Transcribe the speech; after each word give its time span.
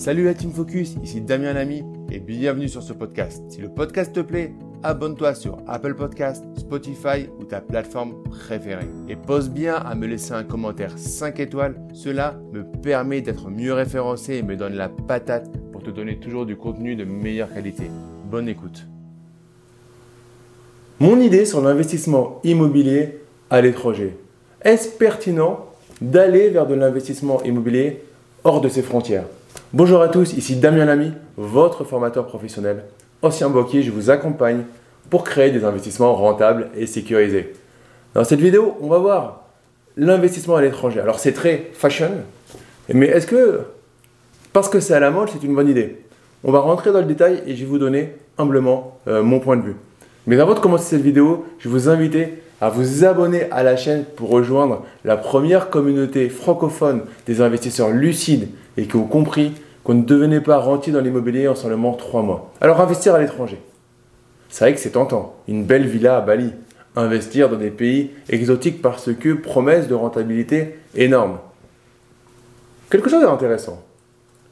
Salut 0.00 0.24
la 0.24 0.32
Team 0.32 0.50
Focus, 0.50 0.94
ici 1.04 1.20
Damien 1.20 1.52
Lamy 1.52 1.84
et 2.10 2.20
bienvenue 2.20 2.70
sur 2.70 2.82
ce 2.82 2.94
podcast. 2.94 3.42
Si 3.50 3.60
le 3.60 3.68
podcast 3.68 4.14
te 4.14 4.20
plaît, 4.20 4.54
abonne-toi 4.82 5.34
sur 5.34 5.58
Apple 5.66 5.94
Podcast, 5.94 6.42
Spotify 6.56 7.28
ou 7.38 7.44
ta 7.44 7.60
plateforme 7.60 8.14
préférée. 8.22 8.88
Et 9.10 9.16
pose 9.16 9.50
bien 9.50 9.74
à 9.74 9.94
me 9.94 10.06
laisser 10.06 10.32
un 10.32 10.42
commentaire 10.42 10.96
5 10.96 11.38
étoiles, 11.40 11.78
cela 11.92 12.40
me 12.50 12.64
permet 12.80 13.20
d'être 13.20 13.50
mieux 13.50 13.74
référencé 13.74 14.36
et 14.36 14.42
me 14.42 14.56
donne 14.56 14.72
la 14.72 14.88
patate 14.88 15.50
pour 15.70 15.82
te 15.82 15.90
donner 15.90 16.18
toujours 16.18 16.46
du 16.46 16.56
contenu 16.56 16.96
de 16.96 17.04
meilleure 17.04 17.52
qualité. 17.52 17.90
Bonne 18.24 18.48
écoute. 18.48 18.86
Mon 20.98 21.20
idée 21.20 21.44
sur 21.44 21.60
l'investissement 21.60 22.40
immobilier 22.42 23.18
à 23.50 23.60
l'étranger. 23.60 24.16
Est-ce 24.62 24.88
pertinent 24.96 25.66
d'aller 26.00 26.48
vers 26.48 26.66
de 26.66 26.74
l'investissement 26.74 27.42
immobilier 27.42 28.02
hors 28.44 28.62
de 28.62 28.70
ses 28.70 28.80
frontières? 28.80 29.26
Bonjour 29.72 30.02
à 30.02 30.08
tous, 30.08 30.32
ici 30.32 30.56
Damien 30.56 30.84
Lamy, 30.84 31.12
votre 31.36 31.84
formateur 31.84 32.26
professionnel. 32.26 32.86
Ancien 33.22 33.48
banquier, 33.48 33.84
je 33.84 33.92
vous 33.92 34.10
accompagne 34.10 34.64
pour 35.10 35.22
créer 35.22 35.52
des 35.52 35.62
investissements 35.62 36.12
rentables 36.16 36.70
et 36.76 36.86
sécurisés. 36.86 37.52
Dans 38.14 38.24
cette 38.24 38.40
vidéo, 38.40 38.76
on 38.80 38.88
va 38.88 38.98
voir 38.98 39.44
l'investissement 39.96 40.56
à 40.56 40.60
l'étranger. 40.60 40.98
Alors 40.98 41.20
c'est 41.20 41.30
très 41.30 41.70
fashion, 41.72 42.10
mais 42.92 43.06
est-ce 43.06 43.28
que 43.28 43.60
parce 44.52 44.68
que 44.68 44.80
c'est 44.80 44.94
à 44.94 44.98
la 44.98 45.12
mode, 45.12 45.28
c'est 45.32 45.46
une 45.46 45.54
bonne 45.54 45.68
idée? 45.68 45.98
On 46.42 46.50
va 46.50 46.58
rentrer 46.58 46.90
dans 46.90 46.98
le 46.98 47.06
détail 47.06 47.40
et 47.46 47.54
je 47.54 47.60
vais 47.60 47.70
vous 47.70 47.78
donner 47.78 48.16
humblement 48.38 48.98
euh, 49.06 49.22
mon 49.22 49.38
point 49.38 49.56
de 49.56 49.62
vue. 49.62 49.76
Mais 50.26 50.40
avant 50.40 50.54
de 50.54 50.58
commencer 50.58 50.96
cette 50.96 51.02
vidéo, 51.02 51.46
je 51.60 51.68
vous 51.68 51.88
inviter 51.88 52.42
à 52.60 52.70
vous 52.70 53.04
abonner 53.04 53.48
à 53.52 53.62
la 53.62 53.76
chaîne 53.76 54.04
pour 54.16 54.30
rejoindre 54.30 54.84
la 55.04 55.16
première 55.16 55.70
communauté 55.70 56.28
francophone 56.28 57.02
des 57.26 57.40
investisseurs 57.40 57.90
lucides 57.90 58.48
et 58.80 58.86
qui 58.86 58.96
ont 58.96 59.04
compris 59.04 59.52
qu'on 59.84 59.94
ne 59.94 60.02
devenait 60.02 60.40
pas 60.40 60.58
rentier 60.58 60.90
dans 60.92 61.00
l'immobilier 61.00 61.48
en 61.48 61.54
seulement 61.54 61.92
3 61.92 62.22
mois. 62.22 62.50
Alors 62.60 62.80
investir 62.80 63.14
à 63.14 63.20
l'étranger. 63.20 63.60
C'est 64.48 64.64
vrai 64.64 64.74
que 64.74 64.80
c'est 64.80 64.90
tentant. 64.90 65.34
Une 65.48 65.64
belle 65.64 65.86
villa 65.86 66.16
à 66.16 66.20
Bali. 66.22 66.52
Investir 66.96 67.50
dans 67.50 67.56
des 67.56 67.70
pays 67.70 68.10
exotiques 68.30 68.80
parce 68.82 69.14
que 69.14 69.34
promesse 69.34 69.86
de 69.86 69.94
rentabilité 69.94 70.78
énorme. 70.94 71.38
Quelque 72.90 73.10
chose 73.10 73.22
d'intéressant. 73.22 73.82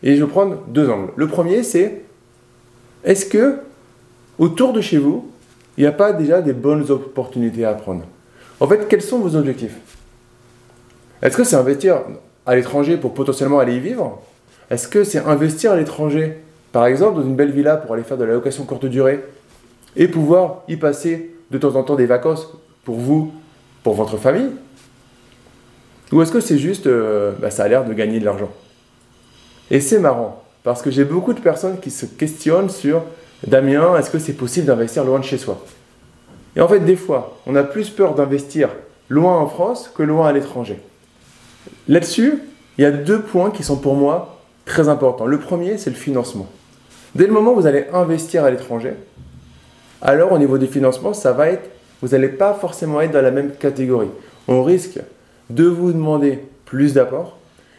Et 0.03 0.15
je 0.15 0.23
vais 0.23 0.31
prendre 0.31 0.59
deux 0.69 0.89
angles. 0.89 1.11
Le 1.17 1.27
premier, 1.27 1.63
c'est 1.63 2.03
est-ce 3.05 3.27
que 3.27 3.61
autour 4.39 4.73
de 4.73 4.81
chez 4.81 4.99
vous, 4.99 5.31
il 5.77 5.81
n'y 5.81 5.87
a 5.87 5.93
pas 5.93 6.13
déjà 6.13 6.43
des 6.43 6.53
bonnes 6.53 6.89
opportunités 6.91 7.65
à 7.65 7.73
prendre? 7.73 8.05
En 8.61 8.67
fait, 8.69 8.87
quels 8.89 9.03
sont 9.03 9.19
vos 9.21 9.35
objectifs? 9.37 9.77
Est-ce 11.23 11.37
que 11.37 11.45
c'est 11.45 11.57
investir 11.57 12.03
à 12.47 12.55
l'étranger 12.55 12.97
pour 12.99 13.15
potentiellement 13.15 13.59
aller 13.59 13.77
y 13.77 13.81
vivre? 13.81 14.23
Est-ce 14.71 14.89
que 14.89 15.05
c'est 15.05 15.19
investir 15.19 15.73
à 15.73 15.77
l'étranger, 15.77 16.39
par 16.73 16.87
exemple, 16.87 17.21
dans 17.21 17.27
une 17.27 17.37
belle 17.37 17.53
villa 17.53 17.77
pour 17.77 17.95
aller 17.95 18.03
faire 18.03 18.19
de 18.19 18.25
la 18.25 18.35
location 18.35 18.65
courte 18.65 18.87
durée 18.87 19.25
et 19.97 20.09
pouvoir 20.09 20.63
y 20.69 20.77
passer 20.77 21.35
de 21.51 21.59
temps 21.59 21.77
en 21.77 21.83
temps 21.83 21.97
des 21.97 22.07
vacances 22.07 22.49
pour 22.85 22.97
vous, 22.97 23.33
pour 23.83 23.95
votre 23.95 24.19
famille? 24.19 24.51
Ou 26.13 26.23
est-ce 26.23 26.33
que 26.33 26.41
c'est 26.41 26.59
juste, 26.59 26.87
euh, 26.87 27.33
bah, 27.41 27.51
ça 27.51 27.65
a 27.65 27.69
l'air 27.69 27.85
de 27.85 27.93
gagner 27.93 28.21
de 28.21 28.25
l'argent? 28.25 28.51
Et 29.71 29.81
c'est 29.81 29.99
marrant, 29.99 30.43
parce 30.63 30.83
que 30.83 30.91
j'ai 30.91 31.05
beaucoup 31.05 31.33
de 31.33 31.41
personnes 31.41 31.81
qui 31.81 31.91
se 31.91 32.07
questionnent 32.07 32.71
sur 32.71 33.03
Damien, 33.47 33.97
est-ce 33.97 34.11
que 34.11 34.19
c'est 34.19 34.33
possible 34.33 34.67
d'investir 34.67 35.05
loin 35.05 35.19
de 35.19 35.25
chez 35.25 35.39
soi? 35.39 35.65
Et 36.57 36.61
en 36.61 36.69
fait, 36.69 36.81
des 36.81 36.97
fois, 36.97 37.39
on 37.47 37.55
a 37.55 37.63
plus 37.63 37.91
peur 37.91 38.15
d'investir 38.15 38.71
loin 39.09 39.39
en 39.39 39.47
France 39.47 39.91
que 39.95 40.03
loin 40.03 40.29
à 40.29 40.33
l'étranger. 40.33 40.81
Là-dessus, 41.87 42.41
il 42.77 42.83
y 42.83 42.85
a 42.85 42.91
deux 42.91 43.21
points 43.21 43.51
qui 43.51 43.63
sont 43.63 43.77
pour 43.77 43.95
moi 43.95 44.38
très 44.69 44.89
importants. 44.89 45.27
Le 45.27 45.39
premier, 45.39 45.79
c'est 45.79 45.91
le 45.91 45.97
financement. 45.97 46.47
Dès 47.15 47.27
le 47.27 47.33
moment 47.33 47.53
où 47.53 47.57
vous 47.57 47.67
allez 47.67 47.87
investir 47.93 48.45
à 48.45 48.51
l'étranger, 48.51 48.93
alors 50.01 50.31
au 50.31 50.39
niveau 50.39 50.59
du 50.59 50.67
financement, 50.67 51.13
ça 51.13 51.33
va 51.33 51.49
être, 51.49 51.69
vous 52.03 52.09
n'allez 52.09 52.29
pas 52.29 52.55
forcément 52.55 53.01
être 53.01 53.11
dans 53.11 53.23
la 53.23 53.33
même 53.33 53.51
catégorie. 53.51 54.11
On 54.47 54.63
risque 54.63 55.01
de 55.51 55.65
vous 55.65 55.93
demander 55.93 56.45
plus 56.67 56.95
d'apports 56.95 57.39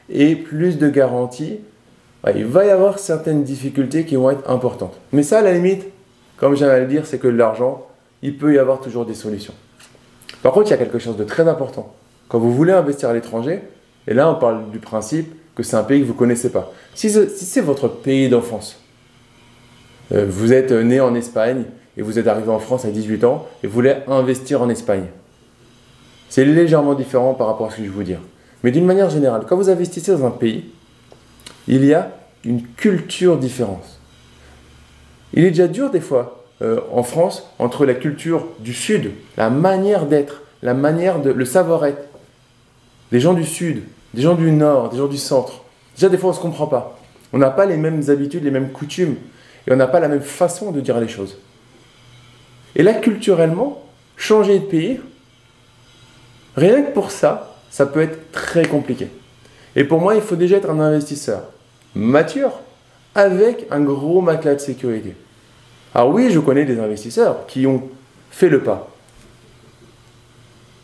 et 0.09 0.35
plus 0.35 0.77
de 0.77 0.89
garanties. 0.89 1.59
il 2.35 2.45
va 2.45 2.65
y 2.65 2.69
avoir 2.69 2.99
certaines 2.99 3.43
difficultés 3.43 4.03
qui 4.03 4.15
vont 4.15 4.31
être 4.31 4.49
importantes. 4.49 4.99
Mais 5.13 5.23
ça, 5.23 5.39
à 5.39 5.41
la 5.41 5.53
limite, 5.53 5.85
comme 6.37 6.55
j'aime 6.55 6.69
à 6.69 6.79
le 6.79 6.87
dire, 6.87 7.05
c'est 7.05 7.19
que 7.19 7.27
l'argent, 7.27 7.87
il 8.21 8.37
peut 8.37 8.53
y 8.53 8.57
avoir 8.57 8.81
toujours 8.81 9.05
des 9.05 9.13
solutions. 9.13 9.53
Par 10.41 10.51
contre, 10.51 10.67
il 10.67 10.71
y 10.71 10.73
a 10.73 10.77
quelque 10.77 10.99
chose 10.99 11.15
de 11.15 11.23
très 11.23 11.47
important. 11.47 11.93
Quand 12.27 12.39
vous 12.39 12.53
voulez 12.53 12.73
investir 12.73 13.09
à 13.09 13.13
l'étranger, 13.13 13.61
et 14.07 14.13
là, 14.13 14.29
on 14.29 14.35
parle 14.35 14.71
du 14.71 14.79
principe 14.79 15.33
c'est 15.63 15.75
un 15.75 15.83
pays 15.83 16.01
que 16.01 16.05
vous 16.05 16.13
connaissez 16.13 16.51
pas. 16.51 16.71
Si 16.95 17.09
c'est 17.09 17.61
votre 17.61 17.87
pays 17.87 18.29
d'enfance, 18.29 18.81
euh, 20.11 20.25
vous 20.27 20.53
êtes 20.53 20.71
né 20.71 20.99
en 20.99 21.15
Espagne 21.15 21.63
et 21.97 22.01
vous 22.01 22.17
êtes 22.19 22.27
arrivé 22.27 22.49
en 22.49 22.59
France 22.59 22.85
à 22.85 22.89
18 22.89 23.23
ans 23.23 23.47
et 23.63 23.67
vous 23.67 23.73
voulez 23.73 23.95
investir 24.07 24.61
en 24.61 24.69
Espagne. 24.69 25.05
C'est 26.29 26.45
légèrement 26.45 26.93
différent 26.93 27.33
par 27.33 27.47
rapport 27.47 27.67
à 27.67 27.71
ce 27.71 27.77
que 27.77 27.83
je 27.83 27.87
vais 27.87 27.93
vous 27.93 28.03
dire. 28.03 28.19
Mais 28.63 28.71
d'une 28.71 28.85
manière 28.85 29.09
générale, 29.09 29.43
quand 29.47 29.55
vous 29.55 29.69
investissez 29.69 30.11
dans 30.11 30.25
un 30.25 30.31
pays, 30.31 30.65
il 31.67 31.85
y 31.85 31.93
a 31.93 32.11
une 32.45 32.63
culture 32.63 33.37
différente. 33.37 33.99
Il 35.33 35.43
est 35.43 35.49
déjà 35.49 35.67
dur 35.67 35.89
des 35.91 35.99
fois 35.99 36.45
euh, 36.61 36.81
en 36.91 37.03
France 37.03 37.43
entre 37.59 37.85
la 37.85 37.93
culture 37.93 38.47
du 38.59 38.73
Sud, 38.73 39.11
la 39.37 39.49
manière 39.49 40.05
d'être, 40.05 40.41
la 40.61 40.73
manière 40.73 41.21
de 41.21 41.31
le 41.31 41.45
savoir-être, 41.45 42.03
des 43.11 43.19
gens 43.19 43.33
du 43.33 43.45
Sud 43.45 43.83
des 44.13 44.21
gens 44.21 44.35
du 44.35 44.51
nord, 44.51 44.89
des 44.89 44.97
gens 44.97 45.07
du 45.07 45.17
centre. 45.17 45.63
Déjà, 45.95 46.09
des 46.09 46.17
fois, 46.17 46.29
on 46.29 46.33
ne 46.33 46.37
se 46.37 46.41
comprend 46.41 46.67
pas. 46.67 46.99
On 47.33 47.37
n'a 47.37 47.49
pas 47.49 47.65
les 47.65 47.77
mêmes 47.77 48.03
habitudes, 48.09 48.43
les 48.43 48.51
mêmes 48.51 48.71
coutumes, 48.71 49.15
et 49.67 49.71
on 49.71 49.75
n'a 49.75 49.87
pas 49.87 49.99
la 49.99 50.07
même 50.07 50.21
façon 50.21 50.71
de 50.71 50.81
dire 50.81 50.99
les 50.99 51.07
choses. 51.07 51.37
Et 52.75 52.83
là, 52.83 52.93
culturellement, 52.93 53.83
changer 54.17 54.59
de 54.59 54.65
pays, 54.65 54.99
rien 56.55 56.81
que 56.83 56.91
pour 56.91 57.11
ça, 57.11 57.55
ça 57.69 57.85
peut 57.85 58.01
être 58.01 58.31
très 58.31 58.65
compliqué. 58.65 59.09
Et 59.75 59.83
pour 59.83 59.99
moi, 59.99 60.15
il 60.15 60.21
faut 60.21 60.35
déjà 60.35 60.57
être 60.57 60.69
un 60.69 60.79
investisseur 60.79 61.43
mature, 61.95 62.51
avec 63.15 63.65
un 63.71 63.81
gros 63.81 64.21
matelas 64.21 64.55
de 64.55 64.59
sécurité. 64.59 65.15
Alors 65.93 66.09
oui, 66.09 66.29
je 66.31 66.39
connais 66.39 66.65
des 66.65 66.79
investisseurs 66.79 67.45
qui 67.47 67.65
ont 67.65 67.83
fait 68.29 68.49
le 68.49 68.61
pas, 68.61 68.89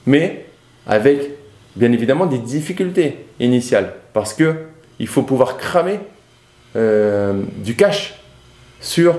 mais 0.05 0.45
avec 0.87 1.31
bien 1.75 1.91
évidemment 1.91 2.25
des 2.25 2.37
difficultés 2.37 3.25
initiales 3.39 3.93
parce 4.13 4.33
que 4.33 4.55
il 4.99 5.07
faut 5.07 5.23
pouvoir 5.23 5.57
cramer 5.57 5.99
euh, 6.75 7.41
du 7.57 7.75
cash 7.75 8.19
sur 8.79 9.15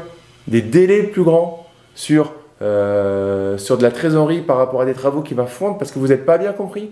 des 0.49 0.63
délais 0.63 1.03
plus 1.03 1.23
grands, 1.23 1.67
sur, 1.95 2.33
euh, 2.63 3.59
sur 3.59 3.77
de 3.77 3.83
la 3.83 3.91
trésorerie 3.91 4.41
par 4.41 4.57
rapport 4.57 4.81
à 4.81 4.87
des 4.87 4.95
travaux 4.95 5.23
qui 5.23 5.35
va 5.35 5.47
fondre 5.47 5.79
parce 5.79 5.91
que 5.91 5.99
vous 5.99 6.09
n'êtes 6.09 6.25
pas 6.25 6.39
bien 6.39 6.53
compris, 6.53 6.91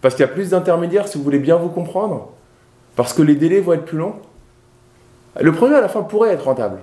parce 0.00 0.14
qu'il 0.14 0.24
y 0.24 0.28
a 0.28 0.32
plus 0.32 0.50
d'intermédiaires 0.50 1.06
si 1.06 1.18
vous 1.18 1.24
voulez 1.24 1.38
bien 1.38 1.56
vous 1.56 1.68
comprendre, 1.68 2.32
parce 2.96 3.12
que 3.12 3.22
les 3.22 3.34
délais 3.34 3.60
vont 3.60 3.74
être 3.74 3.84
plus 3.84 3.98
longs. 3.98 4.14
Le 5.40 5.52
premier 5.52 5.76
à 5.76 5.80
la 5.80 5.88
fin 5.88 6.02
pourrait 6.02 6.30
être 6.30 6.44
rentable. 6.44 6.78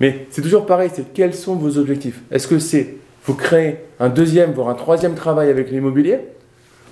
Mais 0.00 0.26
c'est 0.30 0.42
toujours 0.42 0.66
pareil, 0.66 0.90
c'est 0.92 1.12
quels 1.12 1.34
sont 1.34 1.54
vos 1.54 1.78
objectifs? 1.78 2.22
Est-ce 2.32 2.48
que 2.48 2.58
c'est 2.58 2.96
vous 3.24 3.34
créer 3.34 3.76
un 4.00 4.08
deuxième, 4.08 4.52
voire 4.52 4.68
un 4.68 4.74
troisième 4.74 5.14
travail 5.14 5.48
avec 5.50 5.70
l'immobilier? 5.70 6.18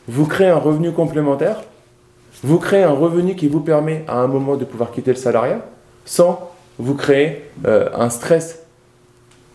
Vous 0.09 0.27
créez 0.27 0.49
un 0.49 0.59
revenu 0.59 0.93
complémentaire, 0.93 1.63
vous 2.43 2.59
créez 2.59 2.83
un 2.83 2.93
revenu 2.93 3.35
qui 3.35 3.49
vous 3.49 3.61
permet 3.61 4.05
à 4.09 4.19
un 4.19 4.27
moment 4.27 4.57
de 4.57 4.65
pouvoir 4.65 4.93
quitter 4.93 5.11
le 5.11 5.17
salariat 5.17 5.61
sans 6.05 6.51
vous 6.79 6.95
créer 6.95 7.45
euh, 7.67 7.89
un 7.95 8.09
stress 8.09 8.65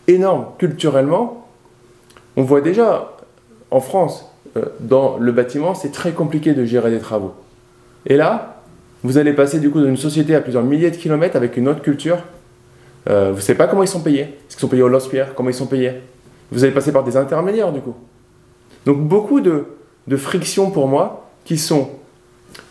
énorme 0.06 0.46
culturellement. 0.58 1.46
On 2.36 2.42
voit 2.42 2.60
déjà 2.60 3.12
en 3.70 3.80
France, 3.80 4.30
euh, 4.56 4.66
dans 4.80 5.18
le 5.18 5.32
bâtiment, 5.32 5.74
c'est 5.74 5.90
très 5.90 6.12
compliqué 6.12 6.54
de 6.54 6.64
gérer 6.64 6.90
des 6.90 7.00
travaux. 7.00 7.34
Et 8.06 8.16
là, 8.16 8.62
vous 9.02 9.18
allez 9.18 9.32
passer 9.32 9.58
du 9.58 9.70
coup 9.70 9.80
d'une 9.80 9.96
société 9.96 10.34
à 10.34 10.40
plusieurs 10.40 10.62
milliers 10.62 10.90
de 10.90 10.96
kilomètres 10.96 11.36
avec 11.36 11.56
une 11.56 11.68
autre 11.68 11.82
culture. 11.82 12.18
Euh, 13.08 13.30
vous 13.30 13.36
ne 13.36 13.40
savez 13.40 13.56
pas 13.56 13.66
comment 13.66 13.82
ils 13.82 13.88
sont 13.88 14.00
payés. 14.00 14.22
Est-ce 14.22 14.56
qu'ils 14.56 14.60
sont 14.60 14.68
payés 14.68 14.82
au 14.82 14.88
lance-pierre 14.88 15.34
Comment 15.34 15.50
ils 15.50 15.54
sont 15.54 15.66
payés? 15.66 16.00
Vous 16.52 16.62
allez 16.62 16.72
passer 16.72 16.92
par 16.92 17.04
des 17.04 17.16
intermédiaires 17.16 17.72
du 17.72 17.80
coup. 17.80 17.94
Donc 18.84 19.00
beaucoup 19.00 19.40
de, 19.40 19.64
de 20.08 20.16
frictions 20.16 20.70
pour 20.70 20.88
moi 20.88 21.28
qui 21.44 21.58
sont 21.58 21.90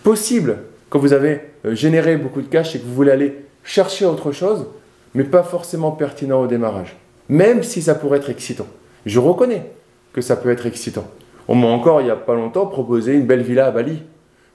possibles 0.04 0.58
quand 0.90 1.00
vous 1.00 1.14
avez 1.14 1.42
euh, 1.66 1.76
généré 1.76 2.18
beaucoup 2.18 2.42
de 2.42 2.48
cash 2.48 2.76
et 2.76 2.80
que 2.80 2.86
vous 2.86 2.94
voulez 2.94 3.12
aller 3.12 3.46
chercher 3.64 4.06
autre 4.06 4.32
chose, 4.32 4.68
mais 5.14 5.24
pas 5.24 5.44
forcément 5.44 5.92
pertinent 5.92 6.42
au 6.42 6.48
démarrage. 6.48 6.96
Même 7.30 7.64
si 7.64 7.82
ça 7.82 7.96
pourrait 7.96 8.20
être 8.20 8.30
excitant. 8.30 8.68
Je 9.06 9.20
reconnais 9.20 9.72
que 10.14 10.22
ça 10.22 10.36
peut 10.36 10.52
être 10.52 10.66
excitant. 10.66 11.06
On 11.48 11.56
m'a 11.56 11.68
encore, 11.68 12.02
il 12.02 12.06
n'y 12.06 12.12
a 12.12 12.16
pas 12.16 12.36
longtemps, 12.36 12.66
proposé 12.66 13.14
une 13.14 13.26
belle 13.26 13.42
villa 13.42 13.68
à 13.68 13.72
Bali, 13.72 14.04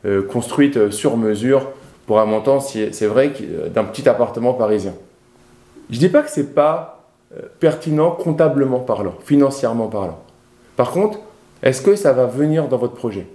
euh, 0.07 0.23
construite 0.23 0.77
euh, 0.77 0.91
sur 0.91 1.17
mesure 1.17 1.73
pour 2.07 2.21
un 2.21 2.25
montant, 2.25 2.59
c'est 2.61 3.07
vrai, 3.07 3.33
d'un 3.73 3.85
petit 3.85 4.09
appartement 4.09 4.53
parisien. 4.55 4.95
Je 5.91 5.95
ne 5.97 6.01
dis 6.01 6.09
pas 6.09 6.23
que 6.23 6.31
ce 6.31 6.41
n'est 6.41 6.47
pas 6.47 7.09
pertinent 7.61 8.11
comptablement 8.11 8.81
parlant, 8.81 9.15
financièrement 9.25 9.87
parlant. 9.87 10.19
Par 10.77 10.91
contre, 10.91 11.21
est-ce 11.63 11.83
que 11.83 11.97
ça 11.97 12.13
va 12.13 12.27
venir 12.27 12.69
dans 12.69 12.79
votre 12.79 12.95
projet? 12.95 13.27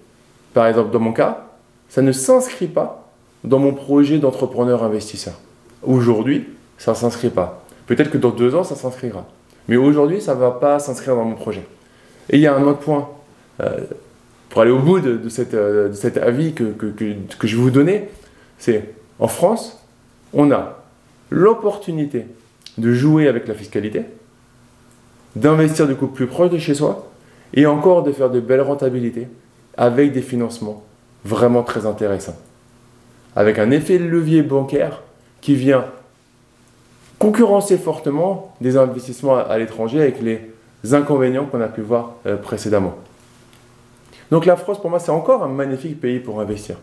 Par 0.53 0.67
exemple, 0.67 0.91
dans 0.91 0.99
mon 0.99 1.13
cas, 1.13 1.47
ça 1.89 2.01
ne 2.01 2.11
s'inscrit 2.11 2.67
pas 2.67 3.09
dans 3.43 3.59
mon 3.59 3.73
projet 3.73 4.17
d'entrepreneur 4.17 4.83
investisseur. 4.83 5.35
Aujourd'hui, 5.83 6.47
ça 6.77 6.91
ne 6.91 6.95
s'inscrit 6.95 7.29
pas. 7.29 7.63
Peut-être 7.87 8.09
que 8.09 8.17
dans 8.17 8.31
deux 8.31 8.55
ans, 8.55 8.63
ça 8.63 8.75
s'inscrira. 8.75 9.25
Mais 9.67 9.77
aujourd'hui, 9.77 10.21
ça 10.21 10.35
ne 10.35 10.39
va 10.39 10.51
pas 10.51 10.79
s'inscrire 10.79 11.15
dans 11.15 11.25
mon 11.25 11.35
projet. 11.35 11.63
Et 12.29 12.37
il 12.37 12.41
y 12.41 12.47
a 12.47 12.55
un 12.55 12.63
autre 12.63 12.79
point. 12.79 13.09
Euh, 13.61 13.81
pour 14.49 14.61
aller 14.61 14.71
au 14.71 14.79
bout 14.79 14.99
de, 14.99 15.19
euh, 15.53 15.93
cet 15.93 16.17
avis 16.17 16.53
que, 16.53 16.63
que, 16.63 16.85
que, 16.87 17.47
je 17.47 17.55
vais 17.55 17.61
vous 17.61 17.71
donner, 17.71 18.09
c'est 18.57 18.93
en 19.19 19.27
France, 19.27 19.83
on 20.33 20.51
a 20.51 20.79
l'opportunité 21.29 22.25
de 22.77 22.93
jouer 22.93 23.27
avec 23.27 23.47
la 23.47 23.53
fiscalité, 23.53 24.03
d'investir 25.35 25.87
du 25.87 25.95
coup 25.95 26.07
plus 26.07 26.27
proche 26.27 26.51
de 26.51 26.57
chez 26.57 26.73
soi, 26.73 27.09
et 27.55 27.65
encore 27.65 28.03
de 28.03 28.11
faire 28.11 28.29
de 28.29 28.39
belles 28.39 28.61
rentabilités 28.61 29.27
avec 29.77 30.11
des 30.11 30.21
financements 30.21 30.83
vraiment 31.23 31.63
très 31.63 31.85
intéressants. 31.85 32.37
Avec 33.35 33.59
un 33.59 33.71
effet 33.71 33.97
de 33.97 34.05
levier 34.05 34.41
bancaire 34.41 35.01
qui 35.41 35.55
vient 35.55 35.85
concurrencer 37.19 37.77
fortement 37.77 38.55
des 38.61 38.77
investissements 38.77 39.37
à 39.37 39.57
l'étranger 39.57 40.01
avec 40.01 40.21
les 40.21 40.93
inconvénients 40.93 41.45
qu'on 41.45 41.61
a 41.61 41.67
pu 41.67 41.81
voir 41.81 42.13
euh, 42.25 42.37
précédemment. 42.37 42.95
Donc 44.31 44.45
la 44.45 44.55
France, 44.55 44.79
pour 44.79 44.89
moi, 44.89 44.99
c'est 44.99 45.11
encore 45.11 45.43
un 45.43 45.47
magnifique 45.47 45.99
pays 45.99 46.19
pour 46.19 46.39
investir. 46.39 46.77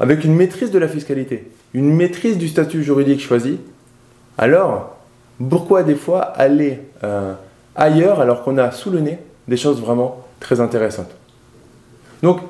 Avec 0.00 0.24
une 0.24 0.34
maîtrise 0.34 0.70
de 0.70 0.78
la 0.78 0.88
fiscalité, 0.88 1.50
une 1.72 1.92
maîtrise 1.94 2.38
du 2.38 2.48
statut 2.48 2.82
juridique 2.82 3.20
choisi, 3.20 3.58
alors 4.38 4.96
pourquoi 5.48 5.82
des 5.82 5.94
fois 5.94 6.20
aller 6.20 6.80
euh, 7.02 7.34
ailleurs 7.74 8.20
alors 8.20 8.42
qu'on 8.42 8.58
a 8.58 8.70
sous 8.70 8.90
le 8.90 9.00
nez 9.00 9.18
des 9.48 9.56
choses 9.56 9.80
vraiment 9.80 10.24
très 10.40 10.60
intéressantes 10.60 11.10
Donc 12.22 12.40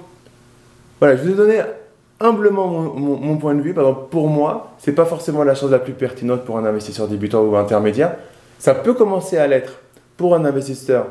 voilà, 1.00 1.16
je 1.16 1.22
vous 1.22 1.30
ai 1.30 1.34
donné 1.34 1.60
humblement 2.20 2.68
mon, 2.68 3.36
point 3.36 3.54
de 3.54 3.60
vue. 3.60 3.74
Par 3.74 3.84
exemple, 3.84 4.06
pour 4.10 4.28
moi, 4.28 4.72
ce 4.78 4.90
n'est 4.90 4.96
pas 4.96 5.04
forcément 5.04 5.44
la 5.44 5.54
chose 5.54 5.70
la 5.70 5.78
plus 5.78 5.92
pertinente 5.92 6.44
pour 6.44 6.58
un 6.58 6.64
investisseur 6.64 7.08
débutant 7.08 7.42
ou 7.42 7.56
intermédiaire. 7.56 8.16
Ça 8.58 8.74
peut 8.74 8.94
commencer 8.94 9.36
à 9.36 9.46
l'être 9.46 9.80
pour 10.16 10.34
un 10.34 10.44
investisseur 10.44 11.06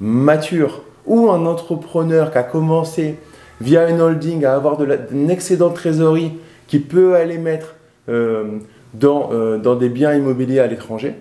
mature 0.00 0.82
ou 1.06 1.30
un 1.30 1.46
entrepreneur 1.46 2.32
qui 2.32 2.38
a 2.38 2.42
commencé 2.42 3.16
via 3.60 3.88
une 3.88 4.00
holding 4.00 4.44
à 4.44 4.54
avoir 4.54 4.76
de 4.76 4.86
un 4.86 5.28
excédent 5.28 5.68
de 5.68 5.74
trésorerie 5.74 6.32
qui 6.66 6.78
peut 6.78 7.14
aller 7.14 7.38
mettre 7.38 7.74
euh, 8.08 8.58
euh, 9.04 9.58
dans 9.58 9.76
des 9.76 9.88
biens 9.88 10.14
immobiliers 10.14 10.60
à 10.60 10.66
l'étranger, 10.66 11.14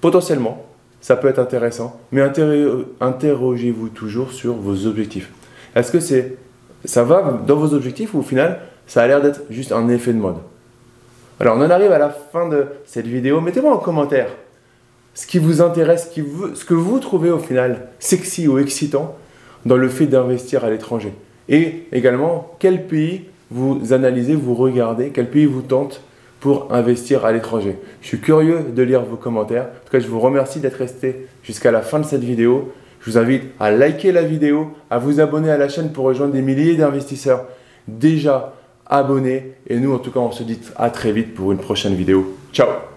potentiellement, 0.00 0.64
ça 1.00 1.16
peut 1.16 1.28
être 1.28 1.38
intéressant. 1.38 1.98
Mais 2.12 2.22
interrogez-vous 3.00 3.88
toujours 3.88 4.32
sur 4.32 4.54
vos 4.54 4.86
objectifs. 4.86 5.30
Est-ce 5.74 5.92
que 5.92 6.00
c'est, 6.00 6.36
ça 6.84 7.04
va 7.04 7.40
dans 7.46 7.56
vos 7.56 7.74
objectifs 7.74 8.14
ou 8.14 8.18
au 8.18 8.22
final, 8.22 8.60
ça 8.86 9.02
a 9.02 9.06
l'air 9.06 9.20
d'être 9.20 9.42
juste 9.50 9.72
un 9.72 9.88
effet 9.88 10.12
de 10.12 10.18
mode? 10.18 10.36
Alors, 11.40 11.56
on 11.56 11.60
en 11.60 11.70
arrive 11.70 11.92
à 11.92 11.98
la 11.98 12.10
fin 12.10 12.48
de 12.48 12.66
cette 12.84 13.06
vidéo. 13.06 13.40
Mettez-moi 13.40 13.72
en 13.72 13.78
commentaire 13.78 14.28
ce 15.14 15.26
qui 15.26 15.38
vous 15.38 15.60
intéresse, 15.62 16.10
ce 16.54 16.64
que 16.64 16.74
vous 16.74 16.98
trouvez 16.98 17.30
au 17.30 17.38
final 17.38 17.88
sexy 17.98 18.48
ou 18.48 18.58
excitant 18.58 19.16
dans 19.66 19.76
le 19.76 19.88
fait 19.88 20.06
d'investir 20.06 20.64
à 20.64 20.70
l'étranger. 20.70 21.12
Et 21.48 21.86
également, 21.92 22.54
quel 22.58 22.86
pays 22.86 23.24
vous 23.50 23.92
analysez, 23.92 24.34
vous 24.34 24.54
regardez, 24.54 25.10
quel 25.10 25.30
pays 25.30 25.46
vous 25.46 25.62
tente 25.62 26.02
pour 26.40 26.72
investir 26.72 27.24
à 27.24 27.32
l'étranger. 27.32 27.76
Je 28.00 28.06
suis 28.06 28.20
curieux 28.20 28.60
de 28.74 28.82
lire 28.82 29.02
vos 29.02 29.16
commentaires. 29.16 29.64
En 29.64 29.84
tout 29.84 29.92
cas, 29.92 30.00
je 30.00 30.06
vous 30.06 30.20
remercie 30.20 30.60
d'être 30.60 30.76
resté 30.76 31.26
jusqu'à 31.42 31.70
la 31.70 31.82
fin 31.82 31.98
de 31.98 32.04
cette 32.04 32.22
vidéo. 32.22 32.72
Je 33.00 33.10
vous 33.10 33.18
invite 33.18 33.44
à 33.60 33.70
liker 33.70 34.12
la 34.12 34.22
vidéo, 34.22 34.72
à 34.90 34.98
vous 34.98 35.20
abonner 35.20 35.50
à 35.50 35.58
la 35.58 35.68
chaîne 35.68 35.92
pour 35.92 36.04
rejoindre 36.04 36.32
des 36.32 36.42
milliers 36.42 36.76
d'investisseurs 36.76 37.46
déjà 37.86 38.54
abonnés. 38.86 39.54
Et 39.66 39.78
nous, 39.78 39.92
en 39.92 39.98
tout 39.98 40.10
cas, 40.10 40.20
on 40.20 40.32
se 40.32 40.42
dit 40.42 40.60
à 40.76 40.90
très 40.90 41.12
vite 41.12 41.34
pour 41.34 41.52
une 41.52 41.58
prochaine 41.58 41.94
vidéo. 41.94 42.36
Ciao 42.52 42.88